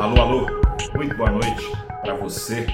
Alô, 0.00 0.18
alô, 0.18 0.46
muito 0.96 1.14
boa 1.14 1.30
noite 1.30 1.70
para 2.00 2.14
você. 2.14 2.66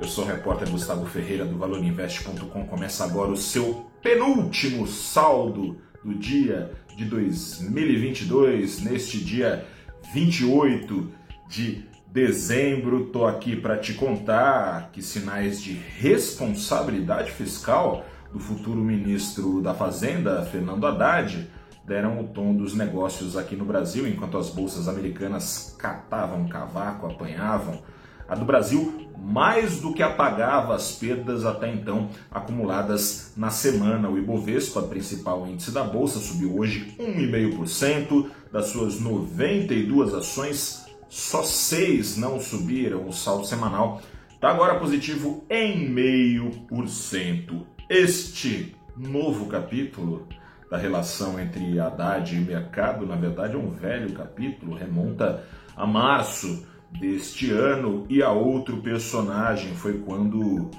Eu 0.00 0.08
sou 0.08 0.24
o 0.24 0.26
repórter 0.26 0.70
Gustavo 0.70 1.04
Ferreira 1.04 1.44
do 1.44 1.58
ValorInvest.com. 1.58 2.66
Começa 2.66 3.04
agora 3.04 3.30
o 3.30 3.36
seu 3.36 3.90
penúltimo 4.00 4.86
saldo 4.86 5.76
do 6.02 6.14
dia 6.14 6.72
de 6.96 7.04
2022, 7.04 8.80
neste 8.84 9.22
dia 9.22 9.66
28 10.14 11.12
de 11.46 11.84
dezembro. 12.06 13.04
Tô 13.04 13.26
aqui 13.26 13.54
para 13.54 13.76
te 13.76 13.92
contar 13.92 14.92
que 14.92 15.02
sinais 15.02 15.60
de 15.60 15.74
responsabilidade 15.74 17.32
fiscal 17.32 18.06
do 18.32 18.38
futuro 18.38 18.80
ministro 18.80 19.60
da 19.60 19.74
Fazenda, 19.74 20.42
Fernando 20.46 20.86
Haddad, 20.86 21.50
deram 21.84 22.20
o 22.20 22.28
tom 22.28 22.54
dos 22.54 22.74
negócios 22.74 23.36
aqui 23.36 23.56
no 23.56 23.64
Brasil, 23.64 24.06
enquanto 24.06 24.38
as 24.38 24.50
bolsas 24.50 24.88
americanas 24.88 25.74
catavam 25.78 26.48
cavaco, 26.48 27.06
apanhavam. 27.06 27.82
A 28.28 28.34
do 28.34 28.44
Brasil 28.44 29.10
mais 29.22 29.80
do 29.80 29.92
que 29.92 30.02
apagava 30.02 30.74
as 30.74 30.92
perdas 30.92 31.44
até 31.44 31.72
então 31.72 32.08
acumuladas 32.30 33.32
na 33.36 33.50
semana. 33.50 34.10
O 34.10 34.18
Ibovespa, 34.18 34.82
principal 34.82 35.46
índice 35.46 35.70
da 35.70 35.84
bolsa, 35.84 36.18
subiu 36.18 36.58
hoje 36.58 36.94
1,5%. 36.98 38.30
Das 38.52 38.66
suas 38.66 39.00
92 39.00 40.12
ações, 40.12 40.84
só 41.08 41.42
seis 41.42 42.16
não 42.16 42.40
subiram. 42.40 43.06
O 43.06 43.12
saldo 43.12 43.46
semanal 43.46 44.02
está 44.34 44.50
agora 44.50 44.78
positivo 44.78 45.44
em 45.48 45.94
0,5%. 45.94 47.62
Este 47.88 48.74
novo 48.96 49.46
capítulo 49.46 50.26
da 50.72 50.78
relação 50.78 51.38
entre 51.38 51.78
Haddad 51.78 52.34
e 52.34 52.40
mercado, 52.40 53.04
na 53.04 53.14
verdade 53.14 53.56
é 53.56 53.58
um 53.58 53.68
velho 53.68 54.14
capítulo, 54.14 54.74
remonta 54.74 55.44
a 55.76 55.86
março 55.86 56.66
deste 56.98 57.50
ano 57.50 58.06
e 58.08 58.22
a 58.22 58.30
outro 58.30 58.78
personagem 58.78 59.74
foi 59.74 59.98
quando 59.98 60.70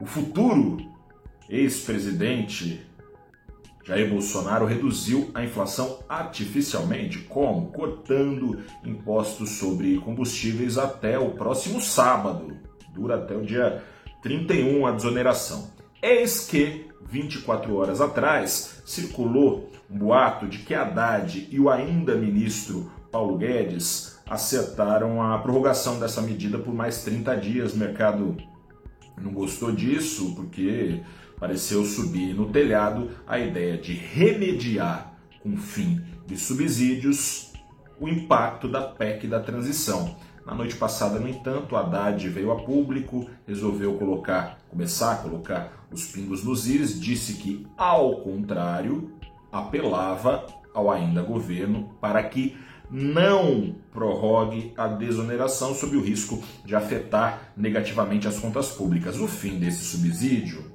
o 0.00 0.06
futuro 0.06 0.78
ex-presidente 1.50 2.80
Jair 3.84 4.08
Bolsonaro 4.08 4.64
reduziu 4.64 5.30
a 5.34 5.44
inflação 5.44 5.98
artificialmente, 6.08 7.18
como? 7.18 7.66
Cortando 7.72 8.58
impostos 8.82 9.50
sobre 9.58 9.98
combustíveis 9.98 10.78
até 10.78 11.18
o 11.18 11.32
próximo 11.32 11.78
sábado. 11.78 12.56
Dura 12.94 13.16
até 13.16 13.36
o 13.36 13.42
dia 13.42 13.84
31 14.22 14.86
a 14.86 14.92
desoneração. 14.92 15.81
Eis 16.04 16.46
que 16.46 16.86
24 17.08 17.76
horas 17.76 18.00
atrás, 18.00 18.82
circulou 18.84 19.70
um 19.88 19.98
boato 19.98 20.48
de 20.48 20.58
que 20.58 20.74
Haddad 20.74 21.46
e 21.48 21.60
o 21.60 21.70
ainda 21.70 22.16
ministro 22.16 22.90
Paulo 23.12 23.38
Guedes 23.38 24.18
acertaram 24.28 25.22
a 25.22 25.38
prorrogação 25.38 26.00
dessa 26.00 26.20
medida 26.20 26.58
por 26.58 26.74
mais 26.74 27.04
30 27.04 27.36
dias. 27.36 27.74
O 27.74 27.76
mercado 27.76 28.36
não 29.16 29.32
gostou 29.32 29.70
disso 29.70 30.34
porque 30.34 31.02
pareceu 31.38 31.84
subir 31.84 32.34
no 32.34 32.50
telhado 32.50 33.10
a 33.24 33.38
ideia 33.38 33.78
de 33.78 33.92
remediar 33.92 35.14
com 35.40 35.56
fim 35.56 36.02
de 36.26 36.36
subsídios 36.36 37.52
o 38.00 38.08
impacto 38.08 38.66
da 38.66 38.82
PEC 38.82 39.28
da 39.28 39.38
transição. 39.38 40.16
Na 40.44 40.54
noite 40.54 40.74
passada, 40.74 41.20
no 41.20 41.28
entanto, 41.28 41.76
Haddad 41.76 42.28
veio 42.28 42.50
a 42.50 42.56
público, 42.56 43.28
resolveu 43.46 43.94
colocar, 43.94 44.58
começar 44.68 45.12
a 45.12 45.16
colocar 45.16 45.86
os 45.90 46.06
pingos 46.06 46.42
nos 46.42 46.66
is, 46.66 47.00
disse 47.00 47.34
que, 47.34 47.66
ao 47.76 48.16
contrário, 48.20 49.12
apelava 49.52 50.46
ao 50.74 50.90
ainda 50.90 51.22
governo 51.22 51.90
para 52.00 52.22
que 52.24 52.56
não 52.90 53.74
prorrogue 53.92 54.74
a 54.76 54.86
desoneração 54.86 55.74
sob 55.74 55.96
o 55.96 56.02
risco 56.02 56.42
de 56.64 56.74
afetar 56.74 57.52
negativamente 57.56 58.26
as 58.26 58.38
contas 58.38 58.70
públicas. 58.70 59.18
O 59.18 59.28
fim 59.28 59.58
desse 59.58 59.84
subsídio, 59.84 60.72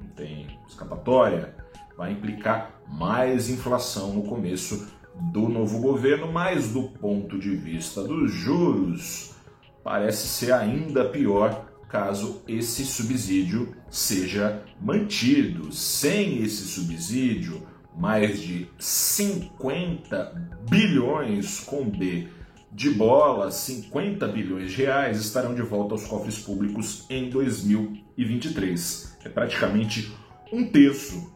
não 0.00 0.08
tem 0.10 0.58
escapatória, 0.68 1.54
vai 1.96 2.12
implicar 2.12 2.72
mais 2.88 3.48
inflação 3.48 4.12
no 4.12 4.22
começo 4.24 4.86
do 5.20 5.48
novo 5.48 5.80
governo, 5.80 6.30
mas 6.30 6.72
do 6.72 6.84
ponto 6.84 7.38
de 7.38 7.54
vista 7.56 8.02
dos 8.02 8.32
juros, 8.32 9.34
parece 9.82 10.26
ser 10.28 10.52
ainda 10.52 11.04
pior 11.04 11.66
caso 11.88 12.42
esse 12.46 12.84
subsídio 12.84 13.74
seja 13.88 14.62
mantido. 14.80 15.72
Sem 15.72 16.42
esse 16.42 16.64
subsídio, 16.64 17.66
mais 17.96 18.40
de 18.40 18.68
50 18.78 20.58
bilhões 20.68 21.60
com 21.60 21.88
B 21.88 22.28
de 22.70 22.90
bola, 22.90 23.50
50 23.50 24.28
bilhões 24.28 24.72
de 24.72 24.82
reais 24.82 25.18
estarão 25.18 25.54
de 25.54 25.62
volta 25.62 25.94
aos 25.94 26.04
cofres 26.04 26.38
públicos 26.38 27.06
em 27.08 27.30
2023. 27.30 29.16
É 29.24 29.30
praticamente 29.30 30.12
um 30.52 30.64
terço 30.66 31.32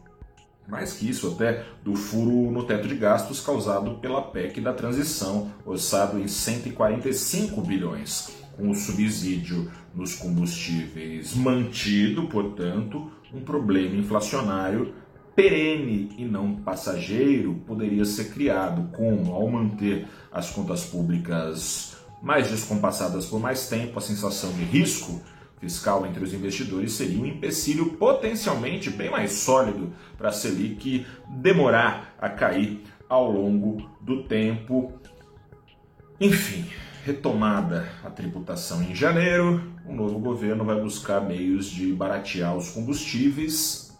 mais 0.67 0.93
que 0.93 1.09
isso 1.09 1.27
até, 1.33 1.65
do 1.83 1.95
furo 1.95 2.51
no 2.51 2.63
teto 2.63 2.87
de 2.87 2.95
gastos 2.95 3.41
causado 3.41 3.95
pela 3.95 4.21
PEC 4.21 4.61
da 4.61 4.73
transição, 4.73 5.51
orçado 5.65 6.19
em 6.19 6.27
145 6.27 7.61
bilhões, 7.61 8.29
com 8.55 8.69
o 8.69 8.75
subsídio 8.75 9.71
nos 9.93 10.15
combustíveis 10.15 11.35
mantido, 11.35 12.27
portanto, 12.27 13.11
um 13.33 13.41
problema 13.41 13.95
inflacionário 13.95 14.93
perene 15.35 16.13
e 16.17 16.25
não 16.25 16.55
passageiro 16.55 17.55
poderia 17.65 18.05
ser 18.05 18.31
criado, 18.31 18.89
como? 18.95 19.33
Ao 19.33 19.47
manter 19.49 20.07
as 20.31 20.49
contas 20.49 20.85
públicas 20.85 21.97
mais 22.21 22.49
descompassadas 22.49 23.25
por 23.25 23.39
mais 23.39 23.67
tempo, 23.67 23.97
a 23.97 24.01
sensação 24.01 24.51
de 24.53 24.63
risco 24.63 25.21
fiscal 25.61 26.07
entre 26.07 26.23
os 26.23 26.33
investidores 26.33 26.93
seria 26.93 27.21
um 27.21 27.25
empecilho 27.25 27.93
potencialmente 27.93 28.89
bem 28.89 29.11
mais 29.11 29.33
sólido 29.33 29.93
para 30.17 30.29
a 30.29 30.31
Selic 30.31 31.05
demorar 31.29 32.15
a 32.19 32.27
cair 32.27 32.83
ao 33.07 33.31
longo 33.31 33.87
do 34.01 34.23
tempo. 34.23 34.91
Enfim, 36.19 36.65
retomada 37.05 37.87
a 38.03 38.09
tributação 38.09 38.81
em 38.81 38.95
janeiro, 38.95 39.71
o 39.85 39.93
novo 39.93 40.17
governo 40.17 40.65
vai 40.65 40.81
buscar 40.81 41.21
meios 41.21 41.67
de 41.67 41.93
baratear 41.93 42.57
os 42.57 42.71
combustíveis. 42.71 43.95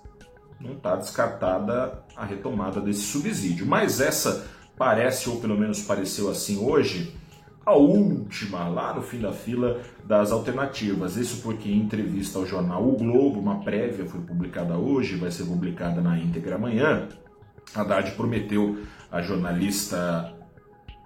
Não 0.59 0.73
está 0.73 0.95
descartada 0.95 2.03
a 2.15 2.25
retomada 2.25 2.81
desse 2.81 3.01
subsídio, 3.01 3.67
mas 3.67 4.01
essa 4.01 4.47
parece, 4.75 5.29
ou 5.29 5.39
pelo 5.39 5.57
menos 5.57 5.81
pareceu 5.81 6.29
assim 6.29 6.57
hoje, 6.57 7.15
a 7.65 7.73
última, 7.73 8.67
lá 8.67 8.93
no 8.93 9.01
fim 9.01 9.19
da 9.19 9.31
fila 9.31 9.81
das 10.03 10.31
alternativas. 10.31 11.15
Isso 11.15 11.41
porque 11.41 11.69
em 11.69 11.77
entrevista 11.77 12.39
ao 12.39 12.45
jornal 12.45 12.87
O 12.87 12.97
Globo, 12.97 13.39
uma 13.39 13.59
prévia 13.59 14.05
foi 14.05 14.21
publicada 14.21 14.77
hoje, 14.77 15.15
vai 15.15 15.31
ser 15.31 15.45
publicada 15.45 16.01
na 16.01 16.17
íntegra 16.17 16.55
amanhã. 16.55 17.07
Haddad 17.75 18.11
prometeu 18.11 18.79
a 19.11 19.21
jornalista 19.21 20.33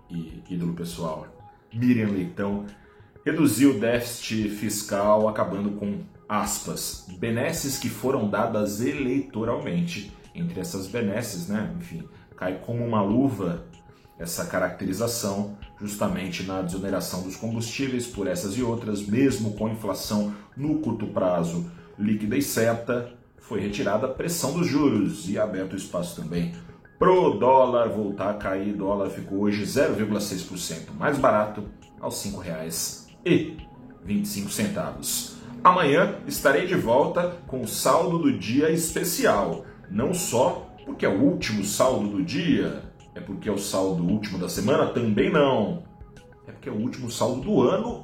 e 0.10 0.42
ídolo 0.50 0.74
pessoal 0.74 1.28
Miriam 1.74 2.10
Leitão 2.10 2.66
reduzir 3.26 3.66
o 3.66 3.80
déficit 3.80 4.50
fiscal 4.50 5.28
acabando 5.28 5.72
com 5.72 6.00
aspas, 6.30 7.08
benesses 7.20 7.78
que 7.78 7.90
foram 7.90 8.30
dadas 8.30 8.82
eleitoralmente. 8.82 10.12
Entre 10.34 10.60
essas 10.60 10.88
benesses, 10.88 11.48
né, 11.48 11.74
enfim, 11.80 12.04
cai 12.36 12.60
como 12.60 12.86
uma 12.86 13.02
luva 13.02 13.66
essa 14.18 14.46
caracterização 14.46 15.58
justamente 15.80 16.44
na 16.44 16.62
desoneração 16.62 17.24
dos 17.24 17.36
combustíveis 17.36 18.08
por 18.08 18.28
essas 18.28 18.58
e 18.58 18.64
outras, 18.64 19.06
mesmo 19.06 19.54
com 19.54 19.70
inflação 19.70 20.34
no 20.56 20.80
curto 20.80 21.08
prazo 21.08 21.70
líquida 21.98 22.38
e 22.38 22.42
certa, 22.42 23.12
foi 23.38 23.60
retirada 23.60 24.08
a 24.08 24.10
pressão 24.10 24.54
dos 24.54 24.68
juros 24.68 25.30
e 25.30 25.38
aberto 25.38 25.76
espaço 25.76 26.22
também 26.22 26.54
pro 26.98 27.38
dólar 27.38 27.90
voltar 27.90 28.30
a 28.32 28.36
cair. 28.36 28.74
O 28.74 28.78
dólar 28.78 29.10
ficou 29.10 29.42
hoje 29.42 29.64
0,6% 29.64 30.94
mais 30.98 31.18
barato 31.18 31.66
aos 32.00 32.24
R$ 32.24 32.32
5,25. 33.26 35.36
Amanhã 35.64 36.20
estarei 36.28 36.68
de 36.68 36.76
volta 36.76 37.38
com 37.48 37.62
o 37.62 37.68
saldo 37.68 38.20
do 38.20 38.38
dia 38.38 38.70
especial, 38.70 39.66
não 39.90 40.14
só 40.14 40.70
porque 40.86 41.06
é 41.06 41.10
o 41.10 41.22
último 41.22 41.66
saldo 41.66 42.10
do 42.10 42.24
dia, 42.24 42.84
é 43.16 43.22
porque 43.22 43.48
é 43.48 43.52
o 43.52 43.58
saldo 43.58 44.04
último 44.04 44.38
da 44.38 44.50
semana? 44.50 44.88
Também 44.88 45.32
não. 45.32 45.84
É 46.46 46.52
porque 46.52 46.70
é 46.70 46.72
o 46.72 46.76
último 46.76 47.10
saldo 47.10 47.42
do 47.42 47.62
ano. 47.62 48.04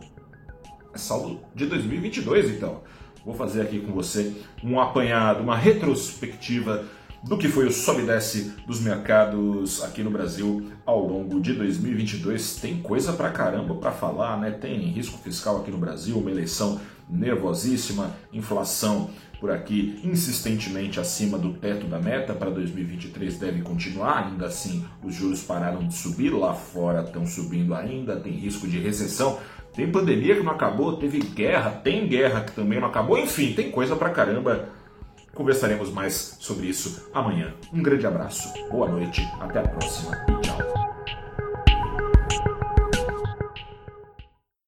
É 0.93 0.97
saldo 0.97 1.39
de 1.53 1.65
2022, 1.65 2.49
então. 2.51 2.81
Vou 3.25 3.35
fazer 3.35 3.61
aqui 3.61 3.79
com 3.79 3.91
você 3.91 4.33
um 4.63 4.79
apanhado, 4.79 5.43
uma 5.43 5.55
retrospectiva 5.55 6.85
do 7.23 7.37
que 7.37 7.47
foi 7.47 7.67
o 7.67 7.71
sobe 7.71 8.01
e 8.01 8.05
desce 8.05 8.53
dos 8.65 8.79
mercados 8.79 9.83
aqui 9.83 10.03
no 10.03 10.09
Brasil 10.09 10.71
ao 10.85 11.05
longo 11.05 11.39
de 11.39 11.53
2022. 11.53 12.55
Tem 12.55 12.81
coisa 12.81 13.13
pra 13.13 13.29
caramba 13.29 13.75
para 13.75 13.91
falar, 13.91 14.39
né? 14.39 14.51
Tem 14.51 14.79
risco 14.87 15.17
fiscal 15.19 15.57
aqui 15.57 15.71
no 15.71 15.77
Brasil, 15.77 16.17
uma 16.17 16.31
eleição 16.31 16.79
nervosíssima, 17.09 18.15
inflação 18.31 19.09
por 19.39 19.49
aqui 19.49 19.99
insistentemente 20.03 20.99
acima 20.99 21.35
do 21.37 21.53
teto 21.53 21.87
da 21.87 21.99
meta 21.99 22.31
para 22.31 22.51
2023 22.51 23.39
deve 23.39 23.63
continuar, 23.63 24.27
ainda 24.27 24.45
assim 24.45 24.85
os 25.03 25.15
juros 25.15 25.41
pararam 25.41 25.85
de 25.87 25.95
subir, 25.95 26.29
lá 26.29 26.53
fora 26.53 27.01
estão 27.01 27.25
subindo 27.25 27.73
ainda, 27.73 28.15
tem 28.17 28.33
risco 28.33 28.67
de 28.67 28.79
recessão. 28.79 29.39
Tem 29.73 29.89
pandemia 29.89 30.35
que 30.35 30.43
não 30.43 30.51
acabou, 30.51 30.97
teve 30.97 31.19
guerra, 31.19 31.71
tem 31.71 32.07
guerra 32.07 32.41
que 32.41 32.51
também 32.51 32.79
não 32.79 32.87
acabou, 32.87 33.17
enfim, 33.17 33.53
tem 33.53 33.71
coisa 33.71 33.95
pra 33.95 34.09
caramba. 34.09 34.69
Conversaremos 35.41 35.89
mais 35.89 36.37
sobre 36.39 36.67
isso 36.67 37.09
amanhã. 37.11 37.51
Um 37.73 37.81
grande 37.81 38.05
abraço, 38.05 38.47
boa 38.69 38.87
noite, 38.87 39.27
até 39.39 39.57
a 39.57 39.63
próxima 39.63 40.15